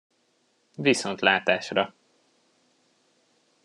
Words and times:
Viszontlátásra! 0.75 1.93